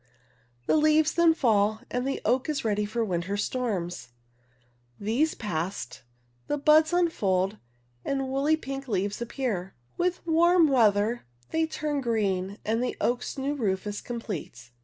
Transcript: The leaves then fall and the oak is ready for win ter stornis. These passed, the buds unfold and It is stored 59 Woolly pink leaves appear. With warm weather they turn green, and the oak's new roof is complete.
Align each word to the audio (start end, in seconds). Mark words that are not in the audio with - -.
The 0.65 0.77
leaves 0.77 1.13
then 1.13 1.35
fall 1.35 1.81
and 1.91 2.07
the 2.07 2.21
oak 2.25 2.49
is 2.49 2.65
ready 2.65 2.85
for 2.87 3.05
win 3.05 3.21
ter 3.21 3.35
stornis. 3.37 4.07
These 4.99 5.35
passed, 5.35 6.01
the 6.47 6.57
buds 6.57 6.91
unfold 6.91 7.59
and 8.03 8.19
It 8.19 8.23
is 8.23 8.25
stored 8.25 8.29
59 8.31 8.31
Woolly 8.31 8.57
pink 8.57 8.87
leaves 8.87 9.21
appear. 9.21 9.75
With 9.99 10.25
warm 10.25 10.67
weather 10.69 11.27
they 11.51 11.67
turn 11.67 12.01
green, 12.01 12.57
and 12.65 12.83
the 12.83 12.97
oak's 12.99 13.37
new 13.37 13.53
roof 13.53 13.85
is 13.85 14.01
complete. 14.01 14.71